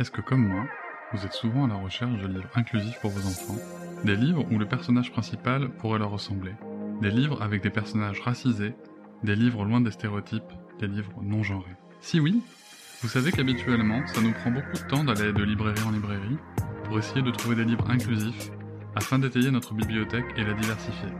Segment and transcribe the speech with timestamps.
[0.00, 0.64] Est-ce que comme moi,
[1.12, 3.58] vous êtes souvent à la recherche de livres inclusifs pour vos enfants?
[4.02, 6.52] Des livres où le personnage principal pourrait leur ressembler?
[7.02, 8.72] Des livres avec des personnages racisés?
[9.24, 10.54] Des livres loin des stéréotypes?
[10.78, 12.40] Des livres non genrés Si oui,
[13.02, 16.38] vous savez qu'habituellement, ça nous prend beaucoup de temps d'aller de librairie en librairie
[16.84, 18.50] pour essayer de trouver des livres inclusifs
[18.96, 21.10] afin d'étayer notre bibliothèque et la diversifier.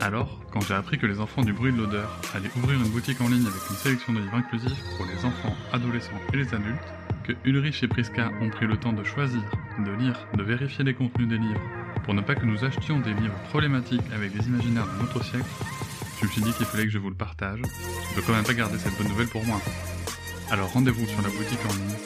[0.00, 3.22] Alors, quand j'ai appris que les enfants du bruit de l'odeur allaient ouvrir une boutique
[3.22, 6.92] en ligne avec une sélection de livres inclusifs pour les enfants, adolescents et les adultes,
[7.44, 9.42] Ulrich et Priska ont pris le temps de choisir,
[9.78, 11.60] de lire, de vérifier les contenus des livres,
[12.04, 15.46] pour ne pas que nous achetions des livres problématiques avec des imaginaires d'un autre siècle,
[16.20, 17.60] je me suis dit qu'il fallait que je vous le partage.
[18.10, 19.60] Je peux quand même pas garder cette bonne nouvelle pour moi.
[20.50, 21.96] Alors rendez-vous sur la boutique en ligne,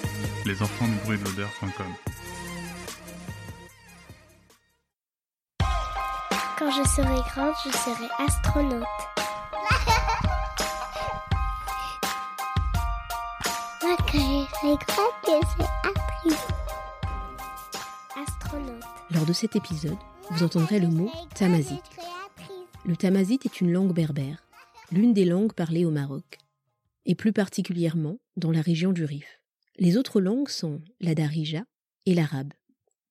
[0.47, 1.87] lesenfantsdubruitdelodeur.com.
[6.59, 9.10] Quand je serai grande, je serai astronaute.
[18.17, 18.85] Astronaute.
[19.11, 19.97] Lors de cet épisode,
[20.31, 21.83] vous entendrez le mot tamazight.
[22.85, 24.47] Le tamazight est une langue berbère,
[24.93, 26.39] l'une des langues parlées au Maroc,
[27.05, 29.41] et plus particulièrement dans la région du Rif.
[29.77, 31.65] Les autres langues sont la darija
[32.07, 32.53] et l'arabe.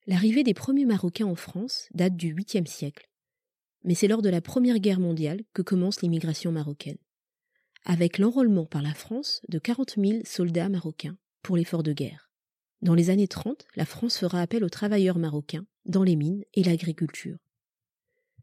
[0.08, 3.10] L'arrivée des premiers Marocains en France date du 8e siècle,
[3.84, 6.98] mais c'est lors de la Première Guerre mondiale que commence l'immigration marocaine,
[7.86, 12.30] avec l'enrôlement par la France de 40 000 soldats marocains pour l'effort de guerre.
[12.82, 16.64] Dans les années 30, la France fera appel aux travailleurs marocains dans les mines et
[16.64, 17.38] l'agriculture.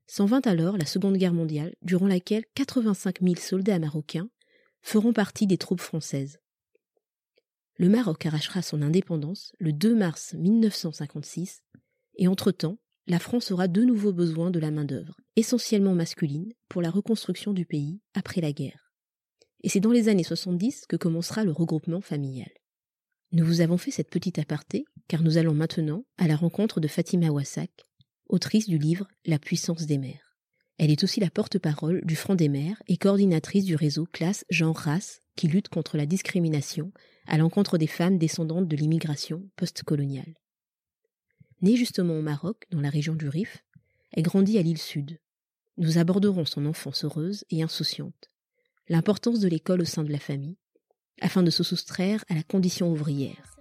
[0.07, 4.29] S'en vint alors la Seconde Guerre mondiale, durant laquelle 85 000 soldats marocains
[4.83, 6.39] feront partie des troupes françaises.
[7.77, 11.63] Le Maroc arrachera son indépendance le 2 mars 1956,
[12.17, 16.91] et entre-temps, la France aura de nouveau besoin de la main-d'œuvre, essentiellement masculine, pour la
[16.91, 18.86] reconstruction du pays après la guerre.
[19.67, 22.53] Et c'est dans les années 70 que commencera le regroupement familial.
[23.33, 26.87] Nous vous avons fait cette petite aparté car nous allons maintenant à la rencontre de
[26.87, 27.73] Fatima Wassak,
[28.29, 30.37] autrice du livre La puissance des mères.
[30.79, 34.77] Elle est aussi la porte-parole du Front des mères et coordinatrice du réseau Classe Genre
[34.77, 36.93] Race qui lutte contre la discrimination
[37.27, 40.37] à l'encontre des femmes descendantes de l'immigration postcoloniale.
[41.61, 43.65] Née justement au Maroc, dans la région du Rif,
[44.13, 45.19] elle grandit à l'île Sud.
[45.77, 48.31] Nous aborderons son enfance heureuse et insouciante,
[48.89, 50.57] l'importance de l'école au sein de la famille,
[51.21, 53.57] afin de se soustraire à la condition ouvrière,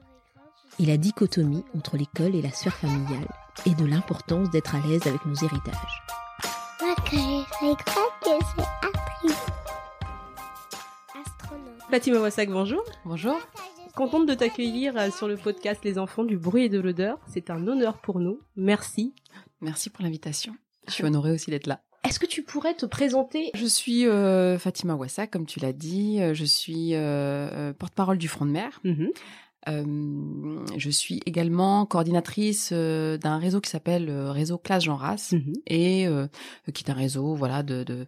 [0.79, 3.27] et la dichotomie entre l'école et la sphère familiale,
[3.65, 6.03] et de l'importance d'être à l'aise avec nos héritages.
[8.57, 8.65] Moi.
[11.89, 12.83] Fatima Wassak, bonjour.
[13.05, 13.39] Bonjour.
[13.95, 17.17] Contente de t'accueillir euh, sur le podcast Les enfants du bruit et de l'odeur.
[17.27, 18.41] C'est un honneur pour nous.
[18.57, 19.15] Merci.
[19.61, 20.53] Merci pour l'invitation.
[20.87, 21.81] Je suis honorée aussi d'être là.
[22.15, 23.51] Est-ce que tu pourrais te présenter?
[23.55, 26.21] Je suis euh, Fatima Ouassa, comme tu l'as dit.
[26.21, 28.79] Euh, Je suis euh, porte-parole du Front de mer.
[28.85, 29.09] Mhm.
[29.67, 35.53] Euh, je suis également coordinatrice d'un réseau qui s'appelle Réseau Classe Jean Race Mhm.
[35.67, 36.07] et
[36.73, 38.05] qui est un réseau voilà de, de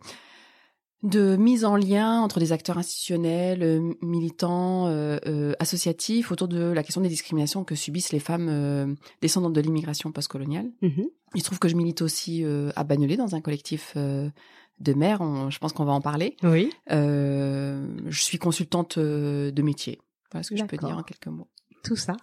[1.03, 6.71] de mise en lien entre des acteurs institutionnels, euh, militants, euh, euh, associatifs autour de
[6.71, 10.71] la question des discriminations que subissent les femmes euh, descendantes de l'immigration postcoloniale.
[10.81, 11.07] Mhm.
[11.35, 15.21] Il se trouve que je milite aussi à Bagnolet dans un collectif de mères.
[15.49, 16.37] Je pense qu'on va en parler.
[16.41, 16.71] Oui.
[16.89, 19.99] Je suis consultante de métier.
[20.31, 21.49] Voilà ce que je peux dire en quelques mots.
[21.83, 22.15] Tout ça.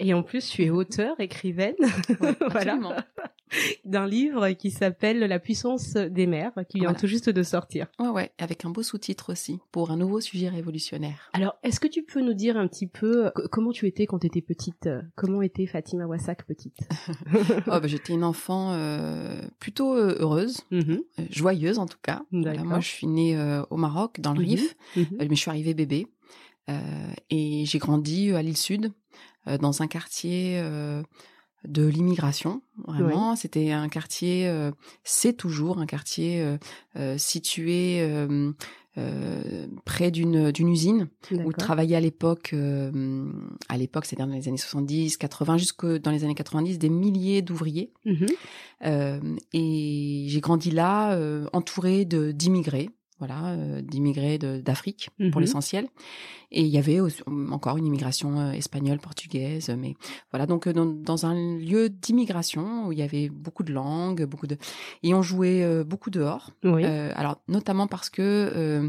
[0.00, 1.76] Et en plus, tu es auteur, écrivaine,
[2.50, 2.78] voilà.
[3.84, 7.00] d'un livre qui s'appelle La puissance des mères, qui vient Voilà.
[7.00, 7.86] tout juste de sortir.
[7.98, 11.30] Ouais, ouais, avec un beau sous-titre aussi pour un nouveau sujet révolutionnaire.
[11.32, 14.18] Alors, est-ce que tu peux nous dire un petit peu co- comment tu étais quand
[14.20, 14.88] tu étais petite?
[15.16, 16.78] Comment était Fatima Wassak petite?
[17.66, 21.00] Oh, bah, J'étais une enfant euh, plutôt euh, heureuse, Mhm.
[21.18, 22.22] euh, joyeuse en tout cas.
[22.32, 24.46] Voilà, moi, je suis née euh, au Maroc, dans le Mhm.
[24.48, 25.02] Rif, Mhm.
[25.20, 26.06] Euh, mais je suis arrivée bébé.
[26.70, 26.78] Euh,
[27.30, 28.92] et j'ai grandi à l'île Sud,
[29.60, 30.60] dans un quartier
[31.66, 32.62] de l'immigration.
[32.86, 34.70] Vraiment, c'était un quartier, euh,
[35.04, 36.56] c'est toujours un quartier euh,
[36.96, 38.52] euh, situé euh,
[38.96, 43.30] euh, près d'une d'une usine où travaillaient à l'époque, euh,
[43.68, 47.42] à l'époque, c'est-à-dire dans les années 70, 80, jusque dans les années 90, des milliers
[47.42, 47.92] d'ouvriers.
[48.84, 49.20] Euh,
[49.52, 52.90] et j'ai grandi là, euh, entourée de d'immigrés.
[53.18, 55.30] Voilà, euh, d'immigrés d'Afrique Mhm.
[55.30, 55.88] pour l'essentiel.
[56.50, 59.94] Et il y avait aussi- encore une immigration euh, espagnole, portugaise, mais
[60.32, 64.24] voilà, donc euh, dans, dans un lieu d'immigration où il y avait beaucoup de langues,
[64.24, 64.56] beaucoup de,
[65.02, 66.50] et on jouait euh, beaucoup dehors.
[66.64, 66.84] Oui.
[66.84, 68.88] Euh, alors notamment parce que euh,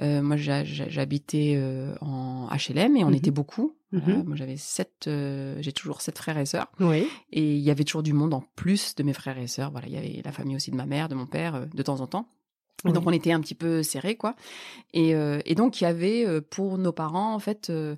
[0.00, 3.14] euh, moi j'habitais euh, en HLM et on Mhm.
[3.14, 3.74] était beaucoup.
[3.92, 4.22] Mhm.
[4.24, 7.06] Moi j'avais sept, euh, j'ai toujours sept frères et sœurs Oui.
[7.32, 9.72] et il y avait toujours du monde en plus de mes frères et sœurs.
[9.72, 11.82] Voilà, il y avait la famille aussi de ma mère, de mon père, euh, de
[11.82, 12.28] temps en temps.
[12.84, 14.34] Donc on était un petit peu serrés quoi.
[14.92, 17.96] Et, euh, et donc il y avait euh, pour nos parents en fait euh,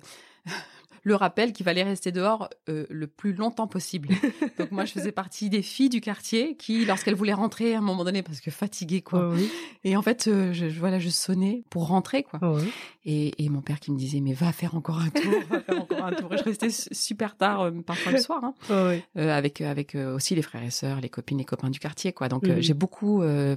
[1.05, 4.09] le rappel qu'il fallait rester dehors euh, le plus longtemps possible.
[4.57, 7.81] donc moi je faisais partie des filles du quartier qui lorsqu'elles voulaient rentrer à un
[7.81, 9.29] moment donné parce que fatiguées quoi.
[9.29, 9.49] Oui.
[9.83, 12.39] Et en fait euh, je, voilà je sonnais pour rentrer quoi.
[12.41, 12.69] Oui.
[13.05, 15.81] Et, et mon père qui me disait mais va faire encore un tour, va faire
[15.81, 16.33] encore un tour.
[16.33, 18.43] Et je restais su- super tard euh, parfois le soir.
[18.43, 19.01] Hein Oui.
[19.17, 22.29] euh, avec avec aussi les frères et sœurs, les copines, les copains du quartier, quoi.
[22.29, 22.61] Donc Mhm.
[22.61, 23.55] j'ai beaucoup euh,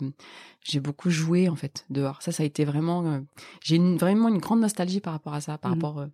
[0.64, 2.22] j'ai beaucoup joué en fait dehors.
[2.22, 3.20] Ça, ça a été vraiment
[3.62, 5.76] j'ai vraiment une grande nostalgie par rapport à ça, par Mhm.
[5.82, 6.06] rapport euh,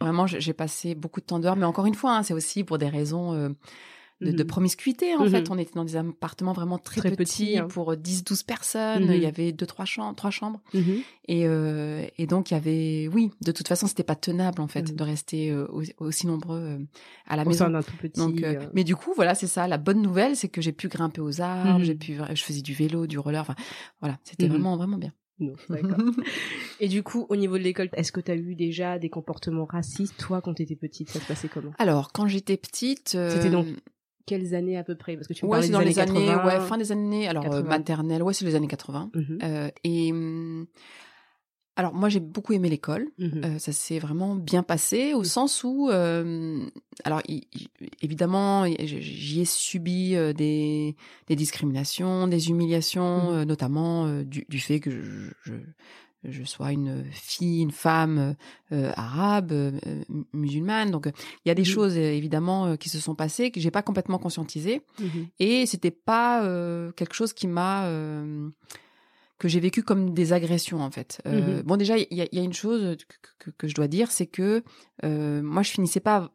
[0.00, 2.78] vraiment j'ai passé beaucoup de temps dehors, mais encore une fois, hein, c'est aussi pour
[2.78, 3.48] des raisons euh,
[4.22, 4.46] de, de Mhm.
[4.46, 5.50] promiscuité en fait.
[5.50, 7.66] On était dans des appartements vraiment très, Très petits, petits, hein.
[7.68, 9.10] pour 10-12 personnes.
[9.12, 10.60] Il y avait deux trois chambres, trois chambres.
[11.28, 14.68] Et, euh, et donc il y avait, oui, de toute façon c'était pas tenable en
[14.68, 16.78] fait de rester euh, aussi, aussi nombreux
[17.26, 17.66] à la Au maison.
[17.82, 18.18] tout petit.
[18.18, 19.68] Donc, mais du coup, voilà, c'est ça.
[19.68, 22.72] La bonne nouvelle, c'est que j'ai pu grimper aux arbres, j'ai pu, je faisais du
[22.72, 23.42] vélo, du roller.
[23.42, 23.54] Enfin,
[24.00, 25.12] voilà, c'était vraiment, vraiment bien.
[25.38, 25.98] Non, d'accord.
[26.80, 29.66] Et du coup, au niveau de l'école, est-ce que tu as eu déjà des comportements
[29.66, 31.10] racistes, toi, quand tu étais petite?
[31.10, 31.72] Ça se passait comment?
[31.78, 33.66] Alors, quand j'étais petite, euh, C'était donc
[34.26, 35.14] Quelles années à peu près?
[35.14, 36.46] Parce que tu me ouais, parlais c'est des dans années les années, 80.
[36.46, 37.68] ouais, fin des années, alors euh, 80.
[37.68, 39.10] maternelle, ouais, c'est les années 80.
[39.14, 39.38] Mhm.
[39.42, 40.66] Euh, et hum,
[41.76, 43.06] alors, moi, j'ai beaucoup aimé l'école.
[43.18, 43.42] Mhm.
[43.44, 46.64] Euh, ça s'est vraiment bien passé au sens où, euh,
[47.04, 47.20] alors
[48.02, 50.96] évidemment, j'y ai subi euh, des,
[51.26, 53.34] des discriminations, des humiliations, Mhm.
[53.36, 55.52] euh, notamment euh, du, du fait que je, je,
[56.24, 58.34] je sois une fille, une femme
[58.72, 59.52] euh, arabe,
[60.32, 60.90] musulmane.
[60.90, 61.06] Donc,
[61.44, 64.82] il y a des choses évidemment qui se sont passées que j'ai pas complètement conscientisées
[65.00, 65.26] Mhm.
[65.38, 68.48] et c'était pas euh, quelque chose qui m'a euh,
[69.38, 71.20] que j'ai vécu comme des agressions en fait.
[71.26, 71.62] Euh, Mhm.
[71.62, 73.88] Bon déjà il y a, il y a une chose que, que- que je dois
[73.88, 74.62] dire, c'est que
[75.04, 76.30] euh, moi je finissais pas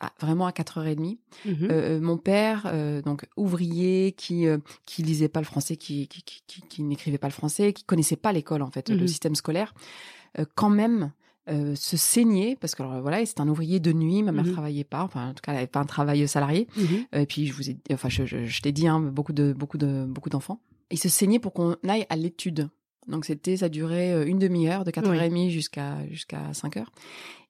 [0.00, 1.18] à- vraiment à 4h30.
[1.44, 1.68] Mhm.
[1.70, 6.22] Euh, mon père, euh, donc ouvrier, qui euh, qui lisait pas le français, qui qui,
[6.22, 9.34] qui, qui- qui n'écrivait pas le français, qui connaissait pas l'école en fait, le système
[9.34, 9.74] scolaire,
[10.38, 11.12] euh, quand même
[11.48, 14.52] euh, se saignait parce que alors, voilà, c'est un ouvrier de nuit, ma mère Mhm.
[14.52, 16.66] travaillait pas, enfin en tout cas elle avait pas un travail salarié.
[17.12, 19.76] Et puis je vous ai, enfin je, je, je t'ai dit, hein, beaucoup de beaucoup
[19.78, 20.60] de beaucoup d'enfants.
[20.92, 22.68] Ils se saignaient pour qu'on aille à l'étude.
[23.08, 26.84] Donc c'était, ça durait euh, une demi-heure, de 4h30 jusqu'à jusqu'à 5h.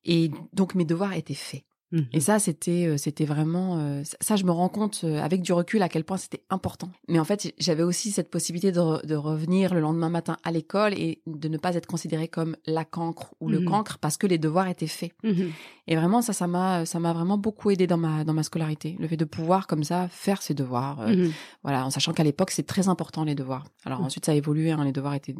[0.04, 1.64] Et donc mes devoirs étaient faits.
[1.92, 2.06] Mhm.
[2.12, 5.52] Et ça, c'était, euh, c'était vraiment, euh, ça, je me rends compte euh, avec du
[5.52, 6.88] recul à quel point c'était important.
[7.08, 10.50] Mais en fait, j'avais aussi cette possibilité de, re- de revenir le lendemain matin à
[10.52, 13.66] l'école et de ne pas être considérée comme la cancre ou le Mhm.
[13.66, 15.12] cancre parce que les devoirs étaient faits.
[15.22, 15.50] Mhm.
[15.88, 18.96] Et vraiment, ça, ça m'a, ça m'a vraiment beaucoup aidé dans ma, dans ma scolarité.
[18.98, 21.00] Le fait de pouvoir comme ça faire ses devoirs.
[21.02, 21.30] euh, Mhm.
[21.62, 23.64] Voilà, en sachant qu'à l'époque, c'est très important les devoirs.
[23.84, 24.06] Alors Mhm.
[24.06, 24.70] ensuite, ça a évolué.
[24.70, 25.34] Hein, les devoirs étaient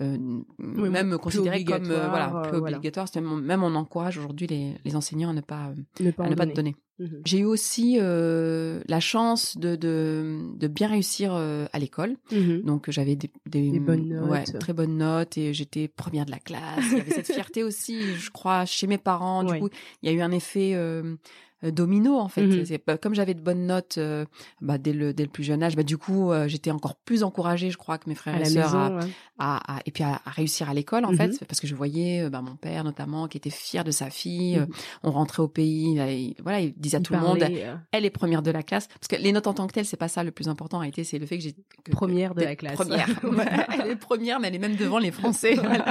[0.00, 0.16] euh,
[0.58, 2.28] même considérés comme euh, voilà
[2.58, 2.76] voilà.
[2.78, 3.06] obligatoires.
[3.14, 6.34] Même, même on encourage aujourd'hui les, les enseignants à ne pas, Ne pas à ne
[6.34, 6.74] pas te donner.
[6.98, 7.20] Mhm.
[7.26, 12.16] J'ai eu aussi euh, la chance de, de, de bien réussir euh, à l'école.
[12.32, 12.62] Mhm.
[12.62, 14.30] Donc j'avais des, des, Des bonnes notes.
[14.30, 16.84] ouais, très bonnes notes et j'étais première de la classe.
[16.92, 19.44] Il y avait cette fierté aussi, je crois, chez mes parents.
[19.44, 19.60] Du Ouais.
[19.60, 19.68] coup,
[20.02, 21.16] il y a eu un effet euh,
[21.62, 22.42] domino en fait.
[22.46, 22.78] Mhm.
[23.00, 24.24] Comme j'avais de bonnes notes euh,
[24.60, 27.22] bah, dès le dès le plus jeune âge, bah, du coup euh, j'étais encore plus
[27.22, 29.02] encouragée, je crois, que mes frères à et sœurs à, ouais.
[29.38, 31.16] à- à- et puis à, à réussir à l'école en Mhm.
[31.16, 34.10] fait, parce que je voyais euh, bah, mon père notamment qui était fier de sa
[34.10, 34.56] fille.
[34.56, 34.62] Mhm.
[34.62, 34.66] Euh,
[35.02, 37.74] On rentrait au pays, là, il, voilà, il disait à Il tout le monde, euh,
[37.92, 38.88] elle est première de la classe.
[38.88, 40.76] Parce que les notes en tant que telles, c'est pas ça le plus important.
[40.78, 41.54] En réalité, c'est le fait que j'ai
[41.90, 42.74] Première de la classe.
[42.74, 43.08] Première.
[43.24, 43.46] Ouais,
[43.82, 45.54] elle est première, mais elle est même devant les Français.
[45.54, 45.84] voilà.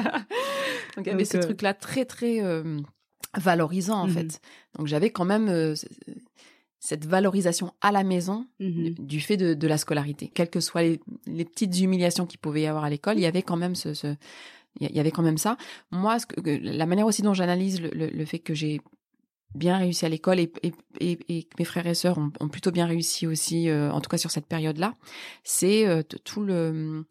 [0.96, 2.80] Donc il y avait Donc, ce euh, truc-là très très euh,
[3.38, 4.14] valorisant en Mhm.
[4.14, 4.42] fait.
[4.78, 5.76] Donc j'avais quand même euh,
[6.80, 8.94] cette valorisation à la maison Mhm.
[9.00, 10.30] du fait de, de la scolarité.
[10.34, 13.26] Quelles que soient les, les petites humiliations qu'il pouvait y avoir à l'école, il y
[13.26, 14.16] avait quand même ce, ce-
[14.80, 15.58] il y il y avait quand même ça.
[15.92, 18.82] Moi, ce que, que- la manière aussi dont j'analyse le, le- le fait que j'ai
[19.56, 22.50] bien réussi à l'école et, et, et, et que mes frères et sœurs ont, ont
[22.50, 24.94] plutôt bien réussi aussi, euh, en tout cas sur cette période-là,
[25.46, 27.06] c'est euh, tout le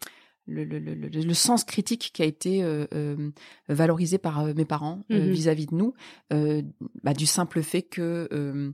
[0.46, 3.30] le, le, le, le- sens critique qui a été euh, euh,
[3.68, 5.30] valorisé par euh, mes parents euh, Mhm.
[5.32, 5.94] vis-à-vis de nous,
[6.32, 6.62] euh,
[7.02, 8.70] bah, du simple fait que euh,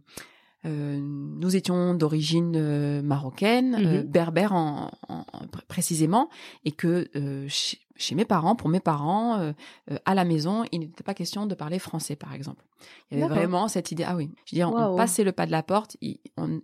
[0.66, 4.10] euh, nous étions d'origine euh, marocaine, euh, Mhm.
[4.10, 6.28] berbère en, en- en- pr- précisément,
[6.64, 9.52] et que euh, chez, chez mes parents, pour mes parents, euh,
[9.90, 12.64] euh, à la maison, il n'était pas question de parler français, par exemple.
[13.10, 14.04] Il y avait vraiment cette idée.
[14.06, 14.96] Ah oui, je veux dire, on Waouh.
[14.96, 15.98] passait le pas de la porte.
[16.00, 16.16] Il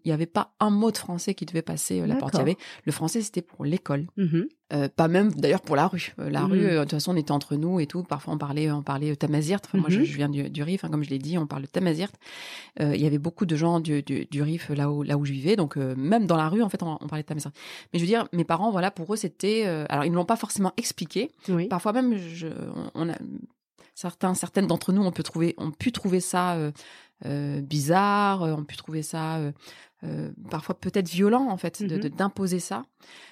[0.06, 2.32] n'y avait pas un mot de français qui devait passer euh, la porte.
[2.34, 4.06] Il y avait le français, c'était pour l'école.
[4.16, 4.46] Mhm.
[4.72, 6.14] Euh, pas même d'ailleurs pour la rue.
[6.16, 6.50] La Mhm.
[6.52, 8.02] rue, de toute façon, on était entre nous et tout.
[8.02, 9.60] Parfois, on parlait, on parlait tamazirt.
[9.66, 10.04] Enfin, moi, je, Mhm.
[10.06, 12.10] je viens du, du Rif, hein, comme je l'ai dit, on parle tamazirt.
[12.80, 15.32] Il y avait beaucoup de gens du, du, du Rif là où, là où je
[15.32, 15.54] vivais.
[15.56, 17.52] Donc, même dans la rue, en fait, on, on parlait tamazirt.
[17.92, 19.64] Mais je veux dire, mes parents, voilà, pour eux, c'était.
[19.90, 21.25] alors, ils ne l'ont pas forcément expliqué.
[21.48, 21.68] Oui.
[21.68, 23.16] Parfois même, je, on, on a
[23.94, 26.72] certains, certaines d'entre nous, on peut trouver, on pu trouver ça euh,
[27.24, 29.52] euh, bizarre, euh, on pu trouver ça euh,
[30.04, 32.02] euh, parfois peut-être violent en fait, de- Mhm.
[32.02, 32.84] de- d'imposer ça,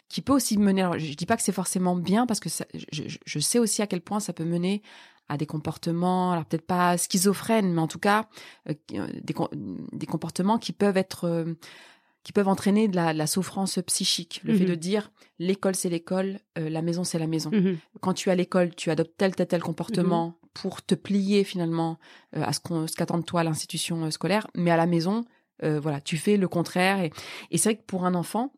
[0.09, 0.83] qui peut aussi mener.
[0.83, 3.87] Alors, je, dis pas que c'est forcément bien parce que ça, je, sais aussi à
[3.87, 4.83] quel point ça peut mener
[5.29, 8.29] à des comportements, alors peut-être pas schizophrènes, mais en tout cas
[8.69, 9.49] euh, euh, des, com-
[9.93, 11.55] des comportements qui peuvent être euh,
[12.25, 14.41] qui peuvent entraîner de la, de la souffrance psychique.
[14.45, 14.71] Le fait Mhm.
[14.71, 17.79] de dire l'école c'est l'école, euh, la maison c'est la maison Mhm.
[18.01, 21.99] quand tu es à l'école, tu adoptes tel, tel, tel comportement pour te plier finalement
[22.37, 24.47] euh, à ce qu'on, ce qu'attend de toi l'institution euh, scolaire.
[24.57, 25.25] Mais à la maison,
[25.63, 27.01] euh, voilà, tu fais le contraire.
[27.01, 27.13] Et,
[27.51, 28.53] et c'est vrai que pour un enfant,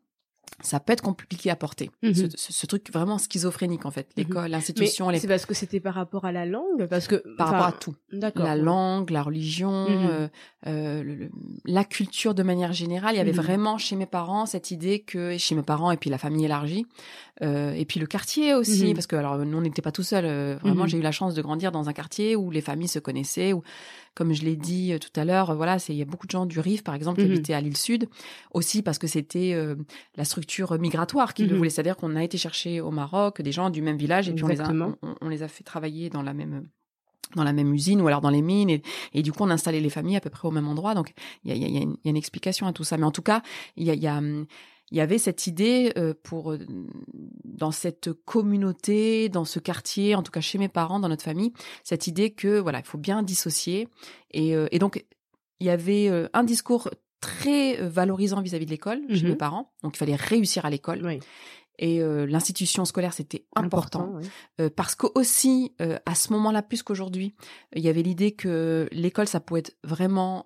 [0.61, 1.91] ça peut être compliqué à porter.
[2.03, 2.13] Mhm.
[2.15, 4.07] Ce, ce- ce truc vraiment schizophrénique en fait.
[4.17, 5.19] L'école, Mais l'institution, les...
[5.19, 7.95] c'est parce que c'était par rapport à la langue, parce que par rapport à tout.
[8.11, 8.45] D'accord.
[8.45, 10.07] La langue, la religion, Mhm.
[10.09, 10.27] euh,
[10.67, 11.29] euh, le- le-
[11.65, 13.13] la culture de manière générale.
[13.15, 13.37] Il y avait Mhm.
[13.41, 16.85] vraiment chez mes parents cette idée que, chez mes parents et puis la famille élargie,
[17.43, 18.93] euh, et puis le quartier aussi, Mhm.
[18.93, 20.25] parce que alors nous on n'était pas tout seuls.
[20.61, 20.89] vraiment, Mhm.
[20.89, 23.61] j'ai eu la chance de grandir dans un quartier où les familles se connaissaient, où,
[24.17, 26.31] comme je l'ai dit euh, tout à l'heure, voilà, c'est il y a beaucoup de
[26.31, 27.33] gens du Rif par exemple qui Mhm.
[27.33, 28.09] habitaient à l'île Sud,
[28.53, 29.75] aussi parce que c'était euh,
[30.15, 31.57] la structure migratoire qui le Mhm.
[31.57, 34.43] voulait, c'est-à-dire qu'on a été chercher au Maroc des gens du même village et puis
[34.43, 34.95] on les, a, Exactement.
[35.03, 36.67] on, on les a fait travailler dans la même
[37.35, 38.81] dans la même usine ou alors dans les mines et,
[39.13, 41.11] et du coup on a installé les familles à peu près au même endroit donc
[41.43, 42.71] il y a, y a- il y a une, il y a une explication à
[42.73, 43.41] tout ça mais en tout cas
[43.75, 44.21] il y a,
[44.91, 46.59] il y avait cette idée euh, pour euh,
[47.43, 51.51] dans cette communauté dans ce quartier en tout cas chez mes parents dans notre famille
[51.83, 53.87] cette idée que voilà il faut bien dissocier
[54.31, 55.05] et, euh, et donc
[55.59, 56.89] il y avait un discours
[57.19, 61.19] très valorisant vis-à-vis de l'école chez mes parents donc il fallait réussir à l'école Oui.
[61.79, 64.27] et euh, l'institution scolaire c'était important, oui.
[64.61, 67.33] euh, parce que aussi euh, à ce moment-là plus qu'aujourd'hui
[67.75, 70.45] il y avait l'idée que l'école ça pouvait être vraiment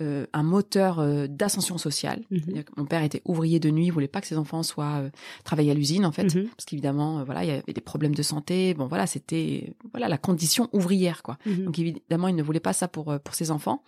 [0.00, 2.64] euh, un moteur euh, d'ascension sociale Mhm.
[2.76, 5.10] Mon père était ouvrier de nuit il voulait pas que ses enfants soient euh,
[5.44, 6.48] travailler à l'usine en fait Mhm.
[6.56, 10.08] parce qu'évidemment euh, voilà il y avait des problèmes de santé bon voilà c'était voilà
[10.08, 11.64] la condition ouvrière quoi Mhm.
[11.64, 13.82] donc évidemment, il ne voulait pas ça pour euh, pour ses enfants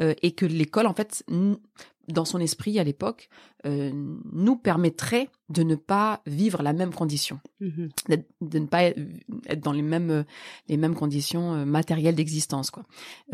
[0.00, 1.22] euh, et que l'école, en fait,
[2.08, 3.28] dans son esprit à l'époque,
[3.66, 3.90] euh,
[4.32, 7.88] nous permettrait de ne pas vivre la même condition, Mhm.
[8.08, 10.24] d'être- de ne pas être dans les mêmes
[10.68, 12.84] les mêmes conditions euh, matérielles d'existence, quoi.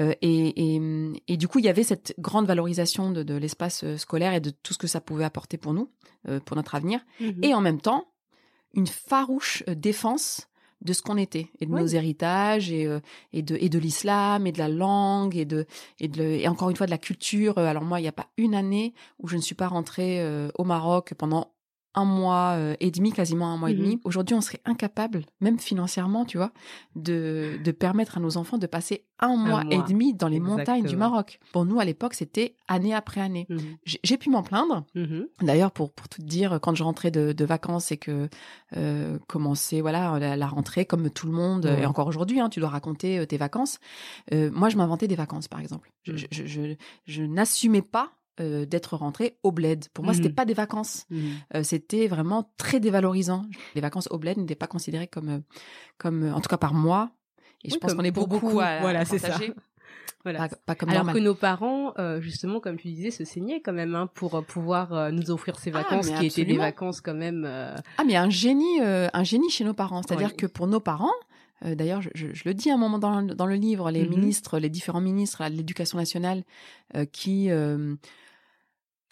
[0.00, 0.80] Euh, et, et
[1.28, 4.50] et du coup, il y avait cette grande valorisation de, de l'espace scolaire et de
[4.50, 5.90] tout ce que ça pouvait apporter pour nous,
[6.28, 7.40] euh, pour notre avenir Mhm.
[7.42, 8.06] et en même temps
[8.74, 10.48] une farouche défense
[10.82, 11.80] de ce qu'on était et de Oui.
[11.80, 13.00] nos héritages et, euh,
[13.32, 15.66] et de et de l'islam et de la langue et de
[16.00, 18.12] et de et encore une fois de la culture Euh, alors moi il n'y a
[18.12, 21.52] pas une année où je ne suis pas rentrée euh, au Maroc pendant
[21.94, 23.80] un mois euh, et demi quasiment un mois et Mhm.
[23.80, 26.52] demi aujourd'hui on serait incapable même financièrement tu vois
[26.96, 30.84] de de permettre à nos enfants de passer un mois, et demi dans les montagnes
[30.86, 30.96] du.
[30.96, 33.76] Maroc pour nous à l'époque c'était année après année Mhm.
[33.84, 35.26] j'ai pu m'en plaindre Mhm.
[35.42, 38.28] D'ailleurs, pour pour tout te dire, quand je rentrais de, de vacances et que
[38.76, 42.60] euh, commençait voilà la, la rentrée comme tout le monde et encore aujourd'hui, hein, tu
[42.60, 43.78] dois raconter euh, tes vacances.
[44.32, 45.90] Euh, moi, je m'inventais des vacances, par exemple.
[46.04, 46.74] Je, je, je, je-
[47.06, 49.86] je n'assumais pas euh, d'être rentrée au bled.
[49.94, 50.16] Pour moi, Mhm.
[50.22, 51.06] c'était pas des vacances.
[51.10, 51.20] Mhm.
[51.54, 53.44] Euh, c'était vraiment très dévalorisant.
[53.74, 55.38] Les vacances au bled n'étaient pas considérées comme euh,
[55.98, 57.10] comme en tout cas par moi.
[57.62, 58.60] Et je pense qu'on est pour beaucoup, beaucoup.
[58.60, 59.38] à, Voilà, c'est ça.
[60.24, 60.48] Voilà.
[60.48, 61.14] Pas, pas comme Alors normal.
[61.16, 64.94] que nos parents, euh, justement, comme tu disais, se saignaient quand même hein, pour pouvoir
[64.94, 66.64] euh, nous offrir ces Ah, vacances, mais qui étaient des absolument.
[66.64, 67.44] vacances quand même.
[67.46, 70.00] euh, Ah, mais un génie, un génie chez nos parents.
[70.02, 70.36] C'est-à-dire Oui.
[70.36, 71.12] que pour nos parents,
[71.62, 74.04] d'ailleurs, je, je- je le dis à un moment dans, le- dans le livre, les
[74.04, 74.08] Mhm.
[74.10, 76.42] ministres, les différents ministres à l'éducation nationale
[77.12, 77.50] qui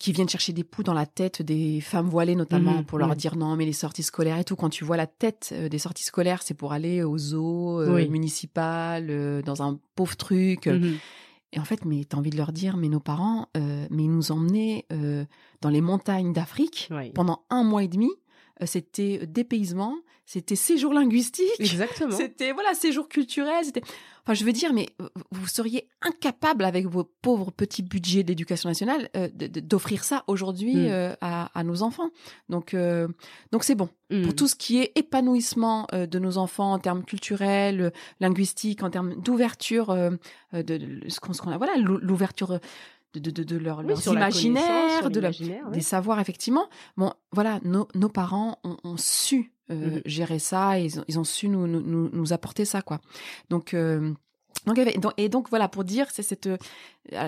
[0.03, 3.11] qui viennent chercher des poux dans la tête des femmes voilées notamment Mhm, pour leur
[3.11, 3.15] mhm.
[3.15, 5.79] dire non mais les sorties scolaires et tout quand tu vois la tête euh, des
[5.79, 8.09] sorties scolaires c'est pour aller aux zoo euh, Oui.
[8.09, 10.97] municipales euh, dans un pauvre truc mhm.
[11.53, 14.11] et en fait mais t'as envie de leur dire mais nos parents euh, mais ils
[14.11, 14.87] nous emmenaient
[15.61, 17.11] dans les montagnes d'Afrique Oui.
[17.13, 18.11] pendant un mois et demi
[18.65, 19.97] c'était dépaysement,
[20.33, 22.17] c'était séjour linguistique, Exactement.
[22.17, 23.83] c'était voilà séjour culturel, c'était
[24.23, 24.87] enfin je veux dire mais
[25.31, 30.89] vous seriez incapable avec vos pauvres petits budgets d'éducation nationale euh, d'offrir ça aujourd'hui Mm.
[30.91, 32.09] euh, à, à nos enfants.
[32.49, 33.09] Donc euh,
[33.53, 34.25] donc c'est bon Mhm.
[34.25, 39.15] pour tout ce qui est épanouissement de nos enfants en termes culturels, linguistiques, en termes
[39.23, 42.59] d'ouverture de, de- ce qu'on a voilà l'ou- l'ouverture
[43.15, 45.33] de, de, de, de leur, Oui, leurs sur imaginaires, de leur,
[45.71, 46.69] des savoirs effectivement.
[46.97, 50.03] Bon, voilà, nos, nos parents ont, ont su euh, Mhm.
[50.05, 53.01] gérer ça, ils ont, ils ont su nous, nous, nous, nous apporter ça, quoi.
[53.49, 54.13] Donc, euh,
[54.67, 54.79] donc,
[55.17, 56.57] et donc voilà pour dire, c'est cette, euh,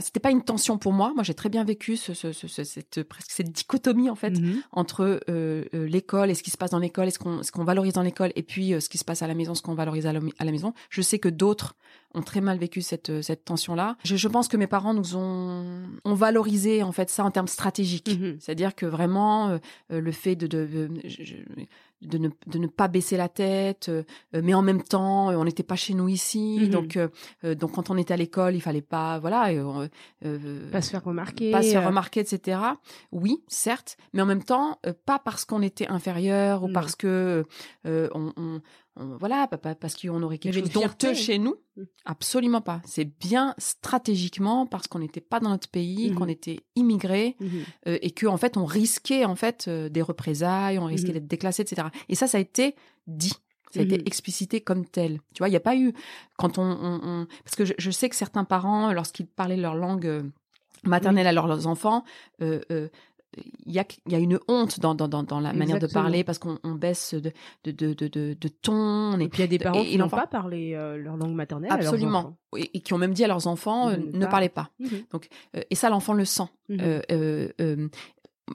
[0.01, 1.13] c'était pas une tension pour moi.
[1.15, 4.31] Moi, j'ai très bien vécu ce, ce, ce- ce- cette presque cette dichotomie en fait
[4.39, 4.63] Mhm.
[4.73, 7.51] entre euh, euh, l'école et ce qui se passe dans l'école, et ce qu'on ce
[7.53, 9.63] qu'on valorise dans l'école, et puis euh, ce qui se passe à la maison, ce
[9.63, 10.73] qu'on valorise à la, à la maison.
[10.91, 11.75] Je sais que d'autres
[12.15, 13.97] ont très mal vécu cette cette tension là.
[14.05, 15.65] Je, je pense que mes parents nous ont
[16.05, 18.17] ont valorisé en fait ça en termes stratégiques.
[18.19, 18.37] Mhm.
[18.41, 19.59] C'est-à-dire que vraiment euh,
[19.91, 21.35] le fait de de, de, je-
[22.07, 24.03] de ne, de ne pas baisser la tête, euh,
[24.35, 26.69] euh, mais en même temps, euh, on n'était pas chez nous ici, Mhm.
[26.69, 27.09] donc euh,
[27.45, 29.51] euh, donc quand on était à l'école, il fallait pas voilà
[30.25, 31.51] euh, Pas se faire remarquer.
[31.51, 32.59] pas se faire remarquer, etc.
[33.13, 36.73] Oui, certes, mais en même temps, euh, pas parce qu'on était inférieur ou Non.
[36.75, 37.45] parce que
[37.87, 38.61] euh, on, on-
[38.97, 41.57] on- voilà, parce qu'on aurait quelque chose d'honteux chez nous.
[41.77, 41.83] Mm.
[42.05, 42.81] Absolument pas.
[42.85, 46.17] C'est bien stratégiquement parce qu'on n'était pas dans notre pays, Mhm.
[46.17, 47.49] qu'on était immigré mhm.
[47.89, 51.15] euh, et que en fait on risquait en fait euh, des représailles, on risquait Mhm.
[51.15, 51.89] d'être déclassé, etc.
[52.09, 52.75] Et ça, ça a été
[53.07, 53.33] dit.
[53.73, 55.21] Ça a été explicité comme tel.
[55.35, 55.93] Tu vois, il n'y a pas eu
[56.39, 59.75] quand on, on- on- parce que je, je sais que certains parents, lorsqu'ils parlaient leur
[59.75, 60.23] langue euh,
[60.85, 62.05] maternelle à leurs, leurs enfants,
[62.41, 62.89] euh, euh,
[63.67, 66.25] il y a, y a une honte dans, dans, dans, dans la manière de parler
[66.25, 67.33] parce qu'on on baisse de,
[67.65, 67.95] de, de,
[68.35, 68.73] de, ton.
[68.75, 70.97] on est- Et puis il y a des parents et qui n'ont pas parlé euh,
[70.97, 71.71] leur langue maternelle.
[71.73, 72.37] Absolument.
[72.57, 74.71] Et, et qui ont même dit à leurs enfants, euh, ne pas- parlez pas.
[74.79, 74.89] Mhm.
[75.57, 76.45] Euh, et ça, l'enfant le sent.
[76.69, 76.79] Mhm.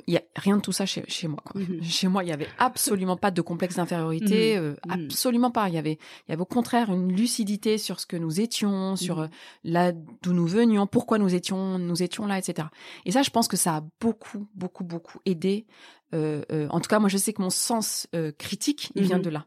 [0.05, 1.39] Il y a rien de tout ça chez, chez moi.
[1.43, 1.59] Quoi.
[1.61, 1.81] Mhm.
[1.83, 5.05] Chez moi, il y avait absolument pas de complexe d'infériorité, euh, Mhm.
[5.05, 5.67] absolument pas.
[5.67, 5.93] Il y avait,
[6.27, 9.23] il y avait au contraire une lucidité sur ce que nous étions, sur Mhm.
[9.23, 9.27] euh,
[9.63, 9.91] là
[10.21, 12.67] d'où nous venions, pourquoi nous étions, nous étions là, etc.
[13.05, 15.65] Et ça, je pense que ça a beaucoup, beaucoup, beaucoup aidé.
[16.13, 19.23] Euh, euh, en tout cas, moi, je sais que mon sens critique, il vient Mhm.
[19.23, 19.45] de là.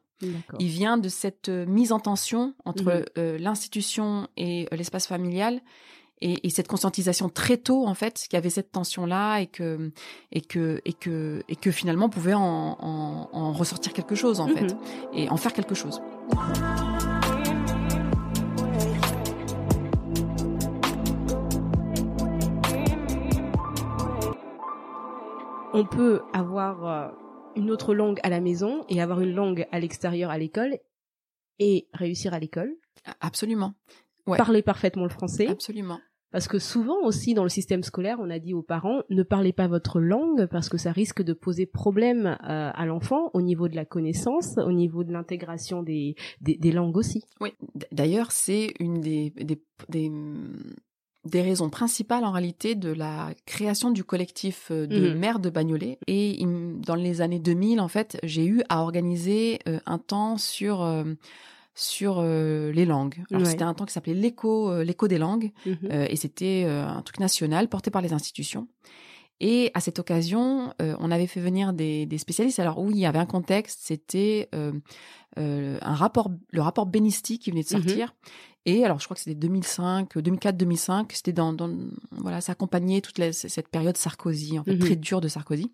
[0.60, 3.36] Il vient de cette mise en tension entre Mhm.
[3.38, 5.60] l'institution et l'espace familial
[6.24, 9.46] et, et cette conscientisation très tôt en fait qu'il y avait cette tension là et
[9.46, 9.90] que
[10.30, 12.40] et que et que et que finalement on pouvait en,
[12.80, 14.78] en, en ressortir quelque chose en fait Mhm.
[15.14, 16.00] et en faire quelque chose.
[25.74, 27.08] On peut avoir euh,
[27.56, 30.78] une autre langue à la maison et avoir une langue à l'extérieur à l'école
[31.58, 32.74] et réussir à l'école,
[33.20, 33.74] Absolument,
[34.26, 34.36] Ouais.
[34.36, 35.48] parler parfaitement le français.
[35.48, 35.98] absolument.
[36.32, 39.52] Parce que souvent aussi dans le système scolaire, on a dit aux parents ne parlez
[39.52, 43.68] pas votre langue parce que ça risque de poser problème euh, à l'enfant au niveau
[43.68, 47.22] de la connaissance, au niveau de l'intégration des, des, des langues aussi.
[47.40, 47.52] Oui.
[47.92, 50.10] D'ailleurs, c'est une des, des, des,
[51.24, 55.18] des raisons principales en réalité de la création du collectif euh, de Mhm.
[55.18, 55.98] maires de Bagnolet.
[56.08, 56.42] Et
[56.86, 61.04] dans les années 2000, en fait, j'ai eu à organiser euh, un temps sur euh,
[61.74, 63.22] sur euh, les langues.
[63.30, 63.50] Alors Ouais.
[63.50, 65.76] c'était un temps qui s'appelait l'écho euh, l'écho des langues Mhm.
[65.90, 68.68] euh, et c'était euh, un truc national porté par les institutions.
[69.40, 72.60] Et à cette occasion, on avait fait venir des, des spécialistes.
[72.60, 74.48] Alors oui, il y avait un contexte, c'était
[75.36, 77.82] un rapport, le rapport Benisti qui venait de Mhm.
[77.82, 78.14] sortir.
[78.66, 81.10] Et alors, je crois que c'était 2005, 2004-2005.
[81.12, 81.68] C'était dans, dans,
[82.12, 84.78] voilà, ça accompagnait toute la- cette période Sarkozy, en fait, Mhm.
[84.78, 85.72] très dure de Sarkozy.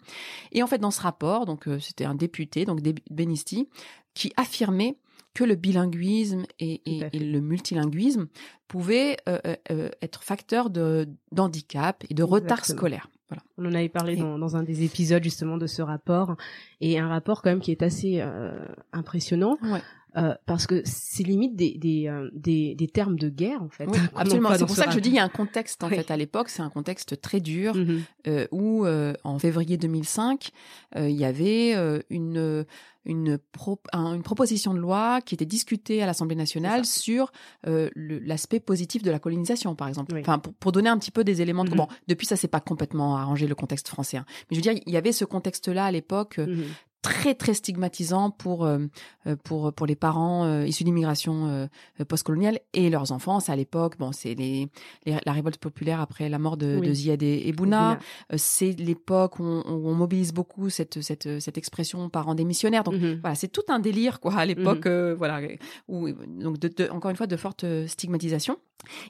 [0.53, 2.81] Et en fait, dans ce rapport, donc c'était un député, donc
[3.11, 3.69] Benisti,
[4.15, 4.97] qui affirmait
[5.39, 6.81] que le bilinguisme et,
[7.15, 8.27] le multilinguisme
[8.67, 13.09] pouvaient euh, euh, euh, être facteurs de d'handicap et de retard scolaire.
[13.29, 13.45] Voilà.
[13.57, 16.37] On en avait parlé dans, dans un des épisodes justement de ce rapport
[16.81, 18.59] et un rapport quand même qui est assez euh,
[18.93, 19.81] impressionnant Ouais.
[20.19, 23.87] Euh, parce que c'est limite des des, euh, des des termes de guerre en fait.
[23.87, 24.51] Oui, qu'on absolument.
[24.57, 25.95] C'est pour ça que je dis il y a un contexte en Oui.
[25.97, 28.03] fait à l'époque, c'est un contexte très dur Mhm.
[28.27, 30.51] euh, où euh, en février 2005,
[30.97, 31.75] euh, il y avait
[32.11, 32.67] une
[33.05, 37.33] une, pro- un- une proposition de loi qui était discutée à l'Assemblée nationale sur
[37.67, 40.13] euh, l'aspect positif de la colonisation, par exemple.
[40.15, 40.21] Oui.
[40.21, 41.65] Enfin, pour, pour donner un petit peu des éléments.
[41.65, 41.71] De...
[41.71, 41.77] Mhm.
[41.77, 44.19] Bon, depuis ça, c'est pas complètement arrangé le contexte français.
[44.19, 44.27] hein.
[44.51, 46.65] Mais je veux dire, il y avait ce contexte-là à l'époque euh, Mhm.
[47.01, 48.79] Très très stigmatisant pour euh,
[49.27, 53.39] euh, pour pour les parents euh, issus d'immigration euh, postcoloniale et leurs enfants.
[53.41, 54.69] C'est à l'époque, bon, c'est les,
[55.07, 56.89] les- la révolte populaire après la mort de, Oui.
[56.89, 57.99] de Ziad et, et Bouna.
[58.33, 62.85] Euh, c'est l'époque où, on- où on mobilise beaucoup cette cette cette expression parents démissionnaires.
[62.85, 63.19] Donc Mhm.
[63.21, 65.41] voilà, c'est tout un délire quoi à l'époque, euh, voilà,
[65.89, 68.57] où donc de, de- encore une fois de fortes stigmatisations.